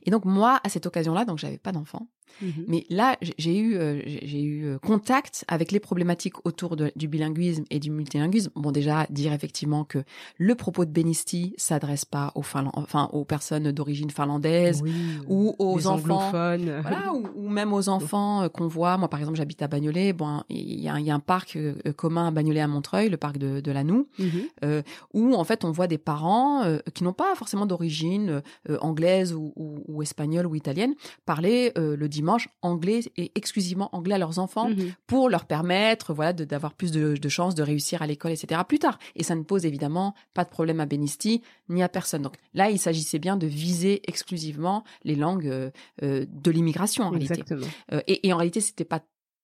[0.04, 2.08] Et donc moi à cette occasion-là, donc j'avais pas d'enfant,
[2.42, 2.64] Mhm.
[2.68, 7.08] mais là j'ai- eu euh, j'ai eu euh, contact avec les problématiques autour de- du
[7.08, 8.50] bilinguisme et du multilinguisme.
[8.54, 9.98] Bon déjà dire effectivement que
[10.36, 14.92] le propos de Benisti s'adresse pas aux Finland- enfin aux personnes d'origine finlandaise Oui,
[15.26, 18.98] ou aux enfants voilà, ou, ou même aux enfants euh, qu'on voit.
[18.98, 20.12] Moi, par exemple, j'habite à Bagnolet.
[20.12, 21.56] Bon, il y a, il y a un parc
[21.96, 24.82] commun à Bagnolet à Montreuil, le parc de, de Lanou, Mhm.
[25.14, 28.42] où en fait on voit des parents euh, qui n'ont pas forcément d'origine
[28.80, 30.94] anglaise ou, ou, ou espagnole ou italienne
[31.26, 34.92] parlaient le dimanche anglais et exclusivement anglais à leurs enfants Mhm.
[35.06, 38.78] pour leur permettre voilà d'avoir plus de, de chances de réussir à l'école etc plus
[38.78, 42.34] tard et ça ne pose évidemment pas de problème à Benisti ni à personne donc
[42.54, 45.70] là il s'agissait bien de viser exclusivement les langues euh,
[46.02, 47.66] euh, de l'immigration en réalité Exactement.
[47.92, 49.00] Euh, et, et en réalité c'était pas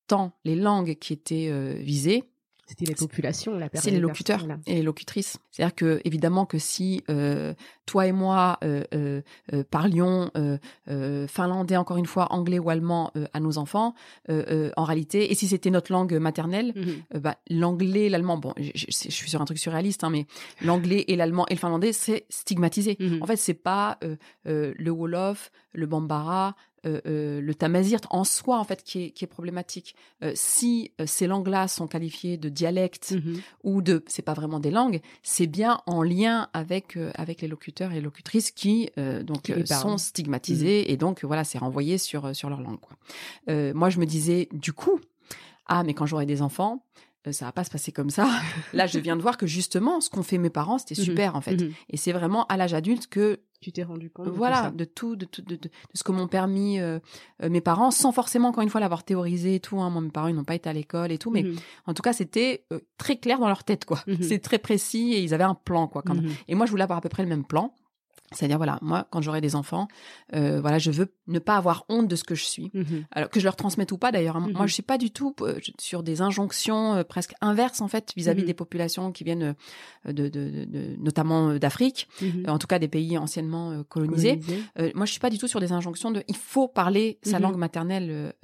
[0.07, 2.25] tant les langues qui étaient euh, visées
[2.67, 5.39] C'était les populations, la c'est les locuteurs et les locutrices.
[5.51, 7.55] C'est-à-dire que évidemment que si euh,
[7.87, 9.21] toi et moi euh, euh,
[9.53, 10.31] euh, parlions
[11.29, 13.95] finlandais encore une fois, anglais ou allemand à nos enfants,
[14.29, 17.21] en réalité, et si c'était notre langue maternelle, Mhm.
[17.21, 20.27] bah, l'anglais, l'allemand, bon, je, suis sur un truc surréaliste, hein, mais
[20.63, 22.97] l'anglais et l'allemand et le finlandais, c'est stigmatisé.
[23.01, 23.23] Mhm.
[23.23, 23.99] En fait, c'est pas
[24.45, 26.55] le wolof, le bambara,
[26.87, 29.97] euh, euh, le tamazirt en soi en fait qui est, qui est problématique.
[30.23, 33.41] Euh, si ces langues-là sont qualifiées de dialectes Mhm.
[33.63, 37.74] ou de c'est pas vraiment des langues, c'est bien en lien avec avec les locuteurs
[37.81, 42.27] et locutrices qui euh, donc Qui euh, sont stigmatisés et donc voilà c'est renvoyé sur
[42.27, 42.81] euh, sur leur langue.
[42.81, 42.97] Quoi.
[43.75, 45.01] Moi je me disais du coup
[45.67, 46.85] ah mais quand j'aurai des enfants
[47.33, 48.29] ça va pas se passer comme ça.
[48.73, 51.05] Là, je viens de voir que justement, ce qu'ont fait mes parents, c'était Mhm.
[51.05, 51.57] super en fait.
[51.63, 51.73] Mhm.
[51.91, 55.25] Et c'est vraiment à l'âge adulte que Tu t'es rendu compte voilà, de tout, de
[55.25, 56.99] tout, de, de- de ce que m'ont permis euh,
[57.43, 59.81] euh, mes parents, sans forcément encore une fois l'avoir théorisé et tout.
[59.81, 59.89] Hein.
[59.89, 61.57] Moi, mes parents, ils n'ont pas été à l'école et tout, mais Mhm.
[61.87, 64.01] en tout cas, c'était euh, très clair dans leur tête, quoi.
[64.21, 66.03] C'est très précis et ils avaient un plan, quoi.
[66.03, 66.17] Quand.
[66.47, 67.75] Et moi, je voulais avoir à peu près le même plan.
[68.33, 69.87] C'est-à-dire, voilà, moi, quand j'aurai des enfants,
[70.35, 72.71] euh, voilà, je veux ne pas avoir honte de ce que je suis.
[72.75, 73.05] Mhm.
[73.13, 74.37] Alors que je leur transmette ou pas d'ailleurs.
[74.37, 74.47] hein.
[74.49, 74.55] Mhm.
[74.57, 78.13] Moi, je suis pas du tout euh, sur des injonctions euh, presque inverses en fait
[78.17, 78.47] vis-à-vis Mhm.
[78.47, 79.55] des populations qui viennent
[80.07, 82.09] de, de, notamment d'Afrique,
[82.49, 84.41] en tout cas des pays anciennement colonisés.
[84.41, 84.93] Colonisé.
[84.95, 87.57] Moi, je suis pas du tout sur des injonctions de il faut parler sa langue
[87.57, 88.35] maternelle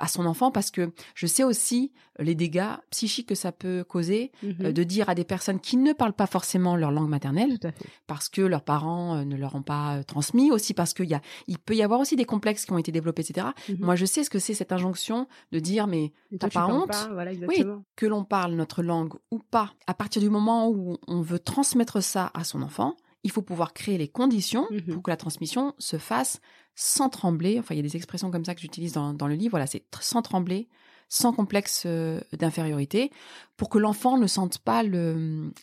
[0.00, 4.32] à son enfant parce que je sais aussi les dégâts psychiques que ça peut causer
[4.42, 7.58] de dire à des personnes qui ne parlent pas forcément leur langue maternelle
[8.06, 11.14] parce que leurs parents euh, ne leur ont pas euh, transmis, aussi parce qu'il y
[11.14, 13.48] a, il peut y avoir aussi des complexes qui ont été développés, etc.
[13.68, 13.76] Mhm.
[13.80, 17.08] Moi, je sais ce que c'est cette injonction de dire, mais t'as pas honte pas,
[17.12, 17.82] Voilà, exactement.
[17.96, 22.02] que l'on parle notre langue ou pas, à partir du moment où on veut transmettre
[22.02, 24.94] ça à son enfant, il faut pouvoir créer les conditions Mhm.
[24.94, 26.40] pour que la transmission se fasse
[26.74, 27.58] sans trembler.
[27.58, 29.50] Enfin, il y a des expressions comme ça que j'utilise dans, dans le livre.
[29.52, 30.68] Voilà, c'est sans trembler,
[31.14, 33.10] sans complexe euh, d'infériorité,
[33.58, 34.82] pour que l'enfant ne sente pas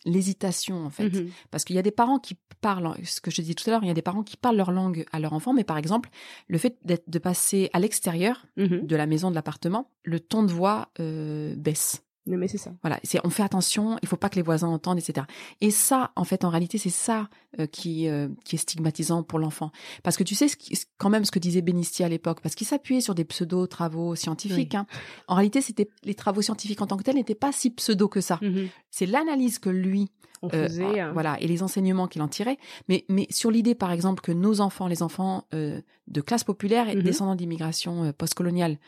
[0.04, 1.10] l'hésitation, en fait.
[1.10, 1.30] Mhm.
[1.50, 3.82] Parce qu'il y a des parents qui parlent, ce que je disais tout à l'heure,
[3.82, 6.08] il y a des parents qui parlent leur langue à leur enfant, mais par exemple,
[6.46, 8.86] le fait de passer à l'extérieur Mhm.
[8.86, 12.04] de la maison, de l'appartement, le ton de voix euh, baisse.
[12.26, 12.72] Non, mais c'est ça.
[12.82, 15.26] Voilà, c'est on fait attention, il faut pas que les voisins entendent, etc.
[15.60, 17.28] Et ça, en fait, en réalité, c'est ça
[17.58, 21.08] euh, qui euh, qui est stigmatisant pour l'enfant, parce que tu sais ce qui, quand
[21.10, 24.72] même ce que disait Benisti à l'époque, parce qu'il s'appuyait sur des pseudo travaux scientifiques.
[24.74, 24.78] Oui.
[24.78, 24.86] hein.
[25.28, 28.20] En réalité, c'était les travaux scientifiques en tant que tels n'étaient pas si pseudo que
[28.20, 28.38] ça.
[28.42, 28.68] Mhm.
[28.90, 30.10] C'est l'analyse que lui
[30.42, 31.00] On euh, faisait.
[31.00, 31.12] hein.
[31.12, 32.58] voilà, et les enseignements qu'il en tirait.
[32.88, 36.96] Mais, mais sur l'idée, par exemple, que nos enfants, les enfants de classe populaire et
[36.96, 37.02] Mhm.
[37.02, 38.78] descendants d'immigration postcoloniale,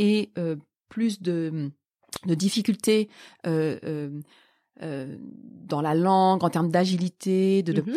[0.00, 0.56] euh,
[0.88, 1.70] plus de,
[2.26, 3.08] de difficultés
[3.46, 4.20] euh, euh,
[4.82, 5.16] euh,
[5.66, 7.82] dans la langue, en termes d'agilité, de, de...
[7.82, 7.96] Mhm.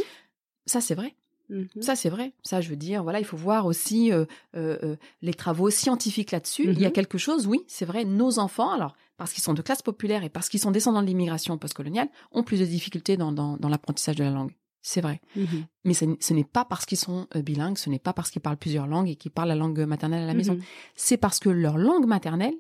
[0.66, 1.16] ça c'est vrai.
[1.50, 1.68] Mhm.
[1.82, 2.32] Ça, c'est vrai.
[2.44, 4.24] Ça, je veux dire, voilà, il faut voir aussi euh,
[4.56, 6.64] euh, euh, les travaux scientifiques là-dessus.
[6.64, 6.94] Il y a Mhm.
[6.94, 8.06] quelque chose, oui, c'est vrai.
[8.06, 11.08] Nos enfants, alors parce qu'ils sont de classe populaire et parce qu'ils sont descendants de
[11.08, 14.54] l'immigration postcoloniale, ont plus de difficultés dans, dans, dans l'apprentissage de la langue.
[14.82, 15.20] C'est vrai.
[15.84, 18.88] Mais ce n'est pas parce qu'ils sont bilingues, ce n'est pas parce qu'ils parlent plusieurs
[18.88, 20.58] langues et qu'ils parlent la langue maternelle à la maison.
[20.96, 22.56] C'est parce que leur langue maternelle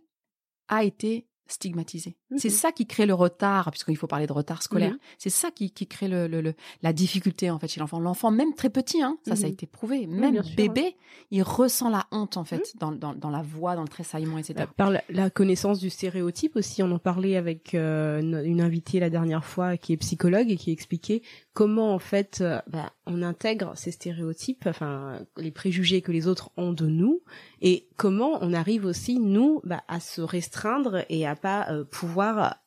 [0.67, 2.15] a été stigmatisée.
[2.31, 2.37] Mhm.
[2.37, 4.91] C'est ça qui crée le retard, puisqu'il faut parler de retard scolaire.
[4.91, 4.99] Mhm.
[5.17, 7.99] C'est ça qui, qui crée le, le- le- la difficulté en fait chez l'enfant.
[7.99, 9.53] L'enfant, même très petit, hein, ça, ça a Mhm.
[9.53, 10.07] été prouvé.
[10.07, 10.95] Même sûr, bébé,
[11.31, 14.55] il ressent la honte en fait dans, dans, dans la voix, dans le tressaillement, etc.
[14.59, 18.61] Euh, Par la, la connaissance du stéréotype aussi, on en parlait avec euh, une- une
[18.61, 21.21] invitée la dernière fois qui est psychologue et qui expliquait
[21.53, 26.51] comment en fait euh, bah, on intègre ces stéréotypes, enfin les préjugés que les autres
[26.57, 27.21] ont de nous
[27.61, 32.57] et comment on arrive aussi nous bah, à se restreindre et à pas euh, pouvoir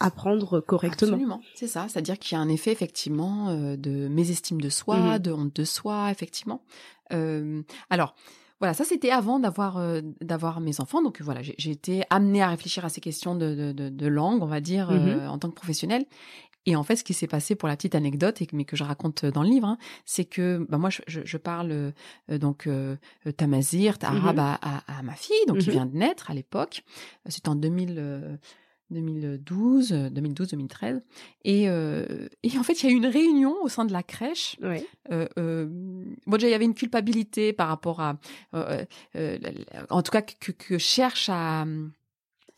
[0.00, 1.12] apprendre correctement.
[1.12, 1.86] Absolument, c'est ça.
[1.88, 5.18] C'est-à-dire qu'il y a un effet effectivement euh, de mésestime de soi, Mhm.
[5.18, 6.62] de honte de soi, effectivement.
[7.12, 8.14] Euh, alors.
[8.60, 9.78] Voilà, ça c'était avant d'avoir
[10.22, 11.02] d'avoir mes enfants.
[11.02, 14.42] Donc voilà, j'ai été amenée à réfléchir à ces questions de, de, de, de langue,
[14.42, 16.06] on va dire, euh, en tant que professionnelle.
[16.66, 18.76] Et en fait, ce qui s'est passé pour la petite anecdote, et que, mais que
[18.76, 21.70] je raconte dans le livre, hein, c'est que bah, moi, je, parle
[22.30, 22.96] euh, donc euh,
[23.36, 24.40] tamazirt, arabe Mhm.
[24.40, 25.72] à, à, à ma fille, donc qui Mhm.
[25.72, 26.82] vient de naître à l'époque.
[27.26, 28.36] C'était en 2000, euh,
[28.90, 31.02] 2012, euh, 2012-2013.
[31.44, 34.02] Et, euh, et en fait, il y a eu une réunion au sein de la
[34.02, 34.56] crèche.
[34.62, 34.84] Ouais.
[35.10, 38.18] Euh, euh, bon, déjà, il y avait une culpabilité par rapport à,
[38.54, 38.84] euh,
[39.16, 39.38] euh,
[39.90, 41.64] en tout cas, que, que cherche à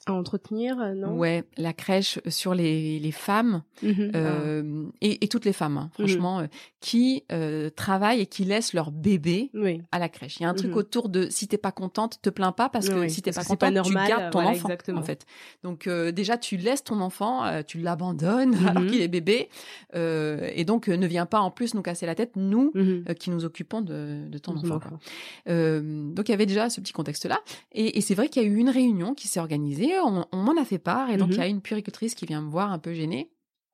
[0.07, 1.12] à entretenir, euh, non?
[1.19, 4.12] Ouais, la crèche sur les, les femmes Mhm.
[4.14, 6.47] euh, et, et toutes les femmes, hein, franchement, euh,
[6.81, 9.59] qui euh, travaillent et qui laissent leur bébé Ah.
[9.62, 9.83] Oui.
[9.92, 10.38] à la crèche.
[10.38, 10.77] Il y a un truc Mhm.
[10.79, 13.42] autour de si t'es pas contente, te plains pas parce que Oui, si t'es pas
[13.42, 15.01] c'est pas contente, normal, tu gardes ton voilà, enfant exactement.
[15.01, 15.27] en fait.
[15.64, 18.66] Donc euh, déjà tu laisses ton enfant, tu l'abandonnes Mhm.
[18.69, 19.49] alors qu'il est bébé
[19.95, 23.05] et donc ne viens pas en plus nous casser la tête nous Mhm.
[23.19, 24.79] qui nous occupons de, de ton enfant.
[24.79, 24.99] quoi.
[25.47, 27.40] Donc il y avait déjà ce petit contexte-là.
[27.73, 30.37] Et, et c'est vrai qu'il y a eu une réunion qui s'est organisée, on, on
[30.39, 31.35] m'en a fait part, et donc Mhm.
[31.35, 33.31] il y a une puéricultrice qui vient me voir un peu gênée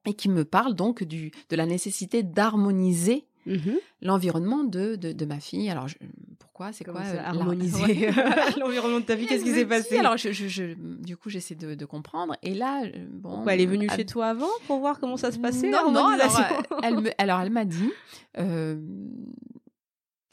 [0.07, 3.75] et qui me parle donc du, de la nécessité d'harmoniser Mhm.
[4.03, 5.69] l'environnement de, de, de ma fille.
[5.69, 5.97] Alors je-
[6.39, 6.73] pourquoi?
[6.73, 8.09] C'est quoi euh, harmoniser?
[8.61, 9.99] l'environnement de ta vie Elle Qu'est-ce qui s'est passé?
[9.99, 13.31] Alors je, je, je- du coup j'essaie de, de comprendre et là euh, bon.
[13.31, 15.91] Pourquoi elle est venue à- chez toi avant pour voir comment ça se passait non,
[15.91, 17.91] non, alors, l'harmonisation elle me, alors elle m'a dit,
[18.39, 18.77] euh,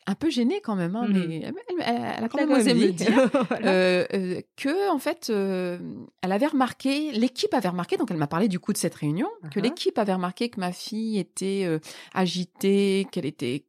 [0.10, 1.14] un peu gênée quand même, hein, Mhm.
[1.14, 3.08] mais elle, elle- elle a quand même osé me dire.
[3.50, 3.68] Voilà.
[3.72, 5.78] euh, euh, que en fait, euh,
[6.22, 9.28] elle avait remarqué, l'équipe avait remarqué, donc elle m'a parlé du coup de cette réunion,
[9.52, 9.64] que Uh-huh.
[9.64, 11.68] l'équipe avait remarqué que ma fille était
[12.14, 13.66] agitée, qu'elle était,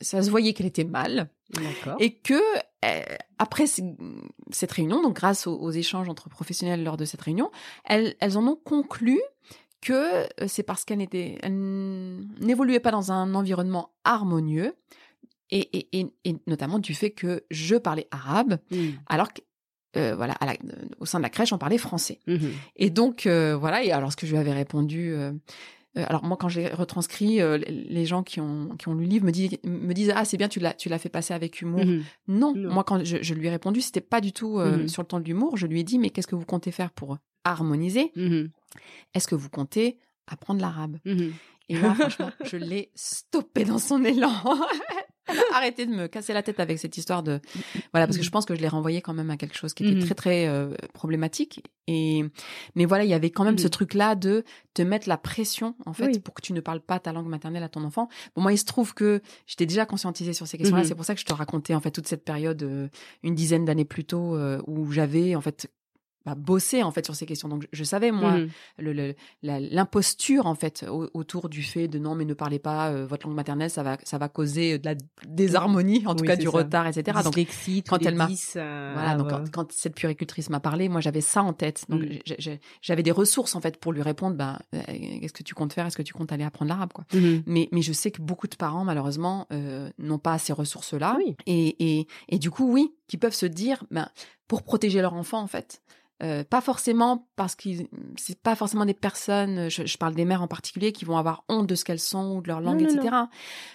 [0.00, 1.28] ça se voyait qu'elle était mal,
[2.00, 2.40] et que
[3.38, 7.50] après cette réunion, donc grâce aux, aux échanges entre professionnels lors de cette réunion,
[7.84, 9.20] elles, elles en ont conclu
[9.80, 11.06] que c'est parce qu'elle
[12.40, 14.74] n'évoluait pas dans un environnement harmonieux,
[15.54, 18.92] et, et, et, et notamment du fait que je parlais arabe, Mhm.
[19.06, 19.40] alors que
[19.96, 22.18] euh, voilà, à la- euh, au sein de la crèche, on parlait français.
[22.26, 22.50] Mhm.
[22.76, 25.12] Et donc euh, voilà, et alors ce que je lui avais répondu.
[25.14, 25.32] euh,
[25.96, 29.24] alors moi, quand j'ai retranscrit, euh, les- gens qui ont qui ont lu le livre
[29.26, 31.84] me disent me disent ah c'est bien tu l'as tu l'as fait passer avec humour.
[31.86, 32.02] Mhm.
[32.26, 32.72] Non, Non.
[32.74, 34.88] moi quand je, je lui ai répondu, c'était pas du tout Mhm.
[34.88, 35.56] sur le ton de l'humour.
[35.56, 38.10] Je lui ai dit mais qu'est-ce que vous comptez faire pour harmoniser.
[39.14, 40.96] Est-ce que vous comptez apprendre l'arabe?
[41.68, 44.32] Et là, franchement, je l'ai stoppé dans son élan.
[45.28, 47.40] Elle a arrêté de me casser la tête avec cette histoire de
[47.92, 49.84] voilà parce que je pense que je l'ai renvoyé quand même à quelque chose qui
[49.84, 50.04] était Mhm.
[50.04, 52.24] très très euh, problématique et
[52.74, 53.70] mais voilà il y avait quand même ce Mhm.
[53.70, 56.18] truc là de te mettre la pression en fait Oui.
[56.18, 58.58] pour que tu ne parles pas ta langue maternelle à ton enfant bon moi il
[58.58, 60.88] se trouve que j'étais déjà conscientisée sur ces questions là Mhm.
[60.88, 62.88] c'est pour ça que je te racontais en fait toute cette période euh,
[63.22, 65.70] une dizaine d'années plus tôt euh, où j'avais en fait
[66.26, 68.48] bah, bossé en fait sur ces questions donc je, savais moi Mhm.
[68.78, 73.06] le- l'imposture en fait au- autour du fait de non mais ne parlez pas euh,
[73.06, 74.94] votre langue maternelle ça va ça va causer de la
[75.26, 76.50] désharmonie en tout Oui, cas du ça.
[76.50, 79.32] retard etc donc Dyslexie, quand elle m'a- 10, euh, voilà donc ouais.
[79.32, 82.56] quand, quand cette puéricultrice m'a parlé moi j'avais ça en tête donc Mm.
[82.82, 84.80] j'avais des ressources en fait pour lui répondre bah euh,
[85.20, 87.42] qu'est-ce que tu comptes faire est-ce que tu comptes aller apprendre l'arabe quoi Mhm.
[87.46, 91.16] mais mais je sais que beaucoup de parents malheureusement euh, n'ont pas ces ressources là
[91.18, 91.34] Oui.
[91.46, 94.08] et, et et du coup oui qui peuvent se dire ben
[94.48, 95.80] pour protéger leur enfant en fait
[96.22, 100.42] euh, pas forcément parce qu'ils c'est pas forcément des personnes je, je parle des mères
[100.42, 102.88] en particulier qui vont avoir honte de ce qu'elles sont ou de leur langue non,
[102.88, 103.16] etc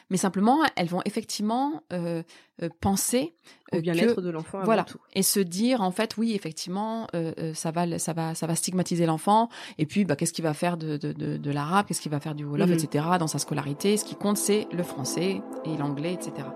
[0.10, 2.24] mais simplement elles vont effectivement euh,
[2.64, 3.36] euh, penser
[3.74, 5.00] Au bien-être que- de l'enfant voilà tout.
[5.14, 7.08] et se dire en fait oui effectivement
[7.54, 10.78] ça va ça va ça va stigmatiser l'enfant et puis bah qu'est-ce qu'il va faire
[10.78, 12.76] de de, de, de l'arabe qu'est-ce qu'il va faire du wolof Mhm.
[12.76, 16.48] etc dans sa scolarité ce qui compte c'est le français et l'anglais etc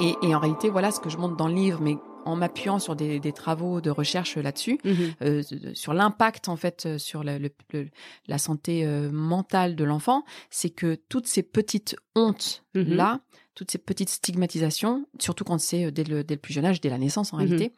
[0.00, 2.78] et, et en réalité voilà ce que je montre dans le livre mais en m'appuyant
[2.78, 4.94] sur des, des travaux de recherche là-dessus Mhm.
[5.22, 5.42] euh,
[5.74, 7.88] sur l'impact en fait euh, sur le- le- le-
[8.28, 12.94] la santé euh, mentale de l'enfant, c'est que toutes ces petites hontes Mhm.
[12.94, 13.20] là,
[13.54, 16.80] toutes ces petites stigmatisations, surtout quand c'est euh, dès le, dès le plus jeune âge,
[16.82, 17.44] dès la naissance en Mhm.
[17.44, 17.72] réalité,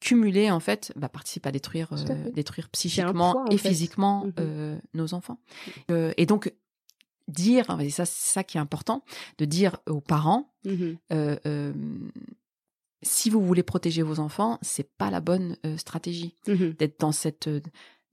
[0.00, 3.68] cumulées en fait, bah, participent à détruire, euh, détruire psychiquement poids, et fait.
[3.68, 4.32] physiquement Mhm.
[4.40, 5.38] euh, nos enfants.
[5.90, 6.52] Euh, et donc
[7.28, 9.02] dire, et ça c'est ça qui est important,
[9.38, 10.52] de dire aux parents
[11.12, 11.72] euh, euh,
[13.02, 16.74] si vous voulez protéger vos enfants, c'est pas la bonne euh, stratégie Mhm.
[16.78, 17.48] d'être dans cette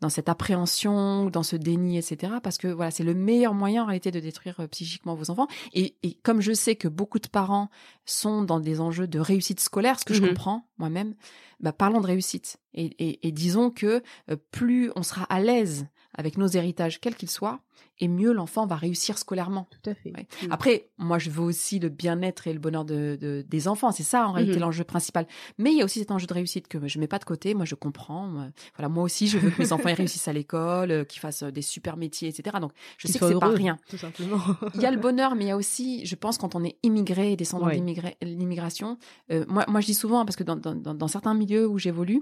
[0.01, 2.33] dans cette appréhension, dans ce déni, etc.
[2.41, 5.47] Parce que voilà, c'est le meilleur moyen en réalité de détruire euh, psychiquement vos enfants.
[5.73, 7.69] Et, et comme je sais que beaucoup de parents
[8.03, 10.29] sont dans des enjeux de réussite scolaire, ce que je Mhm.
[10.29, 11.13] comprends moi-même,
[11.59, 12.57] bah, parlons de réussite.
[12.73, 15.85] Et, et, et disons que euh, plus on sera à l'aise
[16.17, 17.61] avec nos héritages, quels qu'ils soient,
[17.99, 19.67] et mieux l'enfant va réussir scolairement.
[19.71, 20.11] Tout à fait.
[20.15, 20.27] Ouais.
[20.43, 20.51] Mhm.
[20.51, 23.91] Après, moi, je veux aussi le bien-être et le bonheur de, de- des enfants.
[23.91, 24.61] C'est ça, en réalité, Mhm.
[24.61, 25.25] l'enjeu principal.
[25.57, 27.53] Mais il y a aussi cet enjeu de réussite que je mets pas de côté.
[27.53, 28.27] Moi, je comprends.
[28.27, 31.19] Moi, voilà, moi aussi, je veux que mes enfants ils réussissent à l'école, euh, qu'ils
[31.21, 32.57] fassent euh, des super métiers, etc.
[32.59, 33.77] Donc, je Qu'ils sais que c'est pas rien.
[33.89, 34.39] Tout simplement.
[34.75, 36.77] Il y a le bonheur, mais il y a aussi, je pense, quand on est
[36.83, 37.81] immigré et descendant Ouais.
[38.21, 38.97] l'immigration.
[39.31, 42.21] euh, moi, moi, je dis souvent, parce que dans, dans certains milieux où j'évolue,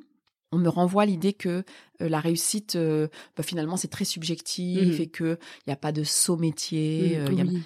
[0.51, 1.63] on me renvoie l'idée que
[2.01, 3.07] euh, la réussite, euh,
[3.38, 5.01] bah, finalement, c'est très subjectif Mhm.
[5.01, 7.17] et que il y a pas de saut métier.
[7.19, 7.62] euh, y a- Oui.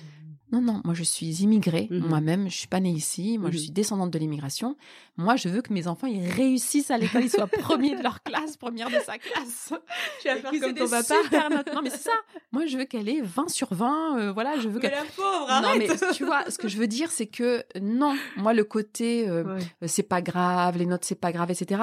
[0.54, 2.08] Non, non, moi je suis immigrée, Mhm.
[2.08, 3.62] moi-même, je suis pas née ici, moi je Mhm.
[3.64, 4.78] suis descendante de l'immigration.
[5.18, 7.46] Moi, je veux que mes enfants ils réussissent à l'école, ils soient
[7.92, 9.74] premiers de leur classe, première de sa classe.
[10.22, 11.16] Tu vas faire comme ton papa.
[11.24, 11.74] super notes.
[11.74, 12.12] Non, mais c'est ça.
[12.52, 14.18] Moi, je veux qu'elle ait 20 sur 20.
[14.20, 14.92] euh, voilà, je veux qu'elle.
[14.92, 18.16] la pauvre, Non, mais arrête tu vois, ce que je veux dire, c'est que non,
[18.38, 19.62] moi, le côté euh, Ouais.
[19.84, 21.82] euh, c'est pas grave, les notes c'est pas grave, etc.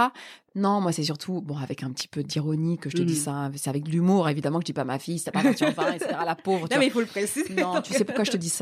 [0.57, 3.19] Non, moi c'est surtout bon avec un petit peu d'ironie que je te dis Mhm.
[3.21, 5.43] ça, c'est avec de l'humour évidemment que je dis pas à ma fille, c'est pas
[5.43, 6.11] 20 sur 20, etc.
[6.27, 6.67] La pauvre.
[6.67, 7.55] tu Non, mais il faut le préciser.
[7.55, 8.60] Non, tu sais pourquoi je te dis ça?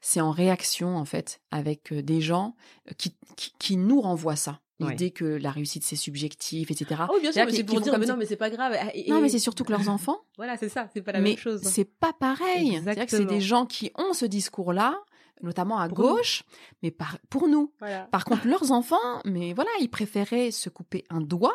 [0.00, 2.54] C'est en réaction en fait avec euh, des gens
[2.88, 4.60] euh, qui, qui qui nous renvoient ça.
[4.78, 4.90] Ouais.
[4.90, 7.00] L'idée que la réussite c'est subjectif, etc.
[7.04, 8.76] Ah oui, bien sûr, c'est pour dire, mais non, mais c'est pas grave.
[8.92, 10.18] Et- Non, mais c'est surtout que leurs enfants.
[10.36, 11.62] Voilà, c'est ça, c'est pas la mais même chose.
[11.62, 12.78] c'est pas pareil.
[12.84, 14.94] C'est-à-dire que c'est des gens qui ont ce discours-là,
[15.42, 16.14] notamment à Pour nous.
[16.16, 16.42] gauche,
[16.82, 17.72] mais par, pour nous.
[17.80, 18.04] Voilà.
[18.10, 21.54] Par contre, leurs enfants, mais voilà, ils préféraient se couper un doigt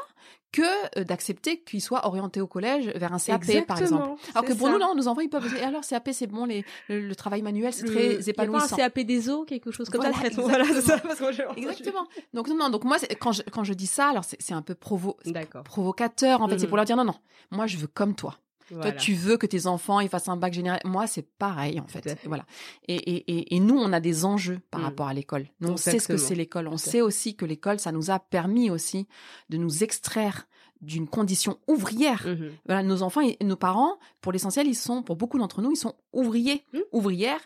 [0.51, 0.61] que
[0.99, 4.19] euh, d'accepter qu'ils soient orientés au collège vers un CAP, par exemple.
[4.35, 4.73] Alors que pour ça.
[4.73, 7.41] nous, là, nos enfants, ils peuvent dire, alors CAP, c'est bon, les, le, le travail
[7.41, 8.75] manuel, c'est Le- très y a pas épanouissant.
[8.75, 10.19] un CAP des eaux, quelque chose comme Voilà, ça.
[10.21, 10.43] traitement.
[10.43, 10.95] Voilà, c'est ça.
[10.97, 11.15] exactement.
[11.17, 11.59] Parce que.
[11.59, 12.07] Exactement.
[12.33, 12.69] Donc non, non.
[12.69, 15.17] Donc moi, quand je, quand je dis ça, alors c'est un peu provo
[15.63, 16.41] provocateur.
[16.41, 16.69] En fait, c'est Mhm.
[16.69, 17.15] pour leur dire non, non.
[17.51, 18.37] Moi, je veux comme toi.
[18.71, 18.91] Voilà.
[18.91, 20.79] Toi, tu veux que tes enfants ils fassent un bac général.
[20.85, 22.01] Moi, c'est pareil en fait.
[22.03, 22.19] fait.
[22.25, 22.45] Voilà.
[22.87, 24.83] Et, et, et, et nous, on a des enjeux par Mm.
[24.85, 25.47] rapport à l'école.
[25.59, 26.67] Nous, on sait ce que c'est l'école.
[26.67, 29.07] On sait aussi que l'école, ça nous a permis aussi
[29.49, 30.47] de nous extraire
[30.81, 32.23] d'une condition ouvrière.
[32.25, 32.51] Mhm.
[32.65, 35.75] Voilà, nos enfants et nos parents, pour l'essentiel, ils sont, pour beaucoup d'entre nous, ils
[35.77, 36.79] sont ouvriers, Mm.
[36.91, 37.41] ouvrières,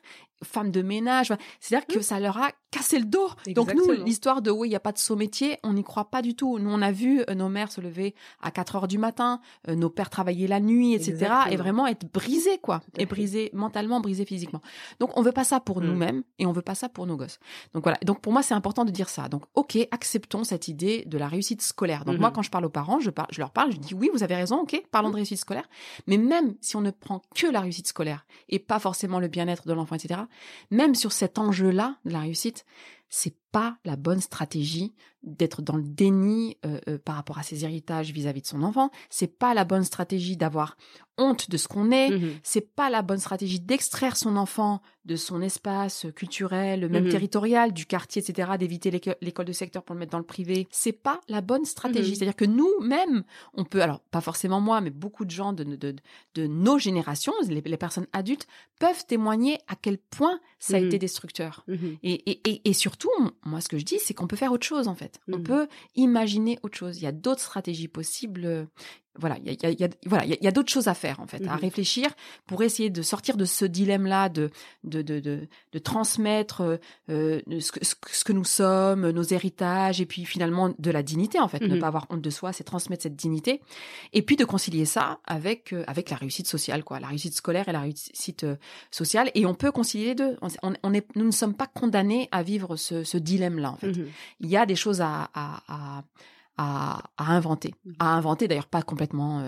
[0.45, 1.33] femmes de ménage.
[1.59, 3.29] C'est-à-dire que ça leur a cassé le dos.
[3.55, 6.09] Donc nous, l'histoire de oui, il n'y a pas de saut métier, on n'y croit
[6.11, 6.59] pas du tout.
[6.59, 9.75] Nous, on a vu euh, nos mères se lever à 4 heures du matin, euh,
[9.75, 11.11] nos pères travailler la nuit, etc.
[11.11, 11.45] Exactement.
[11.51, 12.81] Et vraiment être brisés, quoi.
[12.97, 14.61] Et brisés mentalement, brisés physiquement.
[14.99, 15.85] Donc on veut pas ça pour Mm.
[15.85, 17.39] nous-mêmes et on veut pas ça pour nos gosses.
[17.73, 17.97] Donc voilà.
[18.05, 19.27] Donc pour moi, c'est important de dire ça.
[19.29, 22.03] Donc ok, acceptons cette idée de la réussite scolaire.
[22.05, 24.09] Donc moi, quand je parle aux parents, je, par- je leur parle, je dis oui,
[24.13, 25.67] vous avez raison, ok, parlons de réussite scolaire.
[26.07, 29.67] Mais même si on ne prend que la réussite scolaire et pas forcément le bien-être
[29.67, 30.21] de l'enfant, etc.,
[30.71, 32.65] même sur cet enjeu-là de la réussite,
[33.17, 37.63] c'est pas la bonne stratégie d'être dans le déni euh, euh, par rapport à ses
[37.63, 38.91] héritages vis-à-vis de son enfant.
[39.09, 40.75] C'est pas la bonne stratégie d'avoir
[41.17, 42.09] honte de ce qu'on est.
[42.09, 42.31] Mhm.
[42.43, 47.11] C'est pas la bonne stratégie d'extraire son enfant de son espace culturel, même Mhm.
[47.11, 50.67] territorial, du quartier, etc., d'éviter l'éco- l'école de secteur pour le mettre dans le privé.
[50.69, 52.09] C'est pas la bonne stratégie.
[52.11, 52.15] Mhm.
[52.15, 53.23] C'est-à-dire que nous-mêmes,
[53.53, 55.95] on peut, alors pas forcément moi, mais beaucoup de gens de, de,
[56.35, 58.47] de nos générations, les, les personnes adultes,
[58.79, 61.63] peuvent témoigner à quel point ça a été destructeur.
[62.03, 63.04] Et, et, et, et surtout,
[63.43, 65.19] moi, ce que je dis, c'est qu'on peut faire autre chose, en fait.
[65.31, 65.43] On Mhm.
[65.43, 66.97] peut imaginer autre chose.
[66.99, 68.67] Il y a d'autres stratégies possibles.
[69.17, 71.45] Voilà, il y a, y voilà, il y a, d'autres choses à faire, en fait,
[71.47, 71.59] à Mhm.
[71.61, 72.09] réfléchir
[72.47, 74.49] pour essayer de sortir de ce dilemme-là, de,
[74.83, 76.77] de, de, de, de transmettre euh,
[77.09, 81.47] euh, ce, que, ce nous sommes, nos héritages, et puis finalement de la dignité, en
[81.47, 81.61] fait.
[81.61, 81.79] Ne Mhm.
[81.79, 83.61] pas avoir honte de soi, c'est transmettre cette dignité.
[84.13, 86.99] Et puis de concilier ça avec, euh, avec la réussite sociale, quoi.
[86.99, 88.55] La réussite scolaire et la réussite euh,
[88.91, 89.31] sociale.
[89.35, 90.37] Et on peut concilier les deux.
[90.61, 94.07] On, est, nous ne sommes pas condamnés à vivre ce, ce dilemme-là, en fait Mhm.
[94.41, 96.03] il y a des choses à, à, à,
[96.57, 97.73] à, à inventer.
[97.99, 99.41] À inventer, d'ailleurs, pas complètement,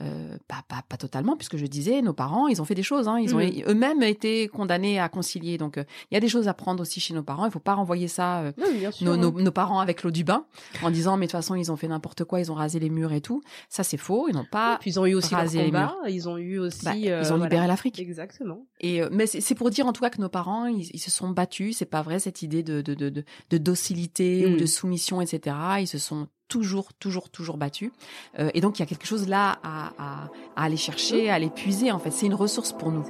[0.00, 3.08] euh, pas, pas, pas totalement, puisque je disais, nos parents, ils ont fait des choses.
[3.08, 3.64] Hein, ils ont Mhm.
[3.68, 5.58] eux-mêmes été condamnés à concilier.
[5.58, 7.44] Donc, euh, il y a des choses à prendre aussi chez nos parents.
[7.44, 8.40] Il faut pas renvoyer ça.
[8.40, 8.52] euh,
[8.92, 9.04] sûr.
[9.06, 10.44] nos, nos, nos parents avec l'eau du bain
[10.82, 12.88] en disant mais de toute façon ils ont fait n'importe quoi ils ont rasé les
[12.90, 15.40] murs et tout ça c'est faux ils n'ont pas Puis ils ont eu aussi leur
[15.40, 16.84] raser les combat, ils ont eu aussi.
[16.84, 17.66] bah, ils ont libéré voilà.
[17.66, 18.66] l'Afrique Exactement.
[18.80, 21.28] et mais c'est pour dire en tout cas que nos parents ils, ils se sont
[21.30, 24.52] battus c'est pas vrai cette idée de de de, de, de docilité Mm.
[24.54, 27.92] ou de soumission etc ils se sont toujours toujours toujours battus
[28.38, 31.90] Euh, et donc il y a quelque chose là à, aller chercher à aller puiser
[31.90, 33.04] en fait c'est une ressource pour nous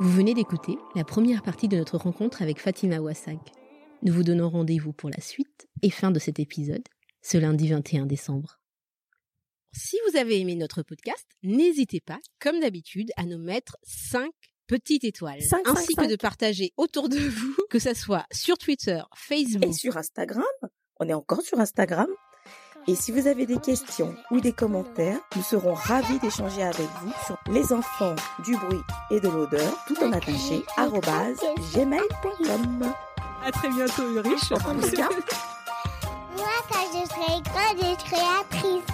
[0.00, 3.38] Vous venez d'écouter la première partie de notre rencontre avec Fatima Ouassag.
[4.02, 6.82] Nous vous donnons rendez-vous pour la suite et fin de cet épisode,
[7.22, 8.58] ce lundi 21 décembre.
[9.76, 14.30] Si vous avez aimé notre podcast, n'hésitez pas, comme d'habitude, à nous mettre 5
[14.68, 18.56] petites étoiles, Cinq, ainsi cinq, que de partager autour de vous, que ça soit sur
[18.56, 20.44] Twitter, Facebook, Et sur Instagram,
[21.00, 22.06] on est encore sur Instagram.
[22.86, 27.12] Et si vous avez des questions ou des commentaires, nous serons ravis d'échanger avec vous
[27.26, 31.40] sur les enfants du bruit et de l'odeur, tout en attaché, arrobase,
[31.74, 32.92] gmail.com.
[33.44, 34.50] À très bientôt, Ulrich.
[34.50, 34.60] Moi,
[36.70, 38.93] quand je serai grande, je serai actrice.